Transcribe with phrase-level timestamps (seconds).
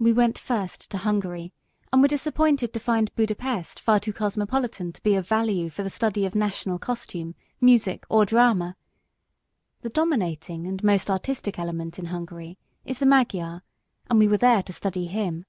[0.00, 1.52] We went first to Hungary
[1.92, 5.84] and were disappointed to find Buda Pest far too cosmopolitan to be of value for
[5.84, 8.76] the study of national costume, music or drama.
[9.82, 13.62] The dominating and most artistic element in Hungary is the Magyar,
[14.10, 15.46] and we were there to study him.